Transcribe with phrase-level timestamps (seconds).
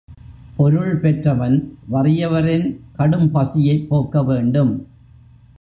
[0.55, 1.57] பொருள் பெற்றவன்
[1.91, 2.65] வறியவரின்
[2.97, 4.73] கடும்பசியைப் போக்க வேண்டும்.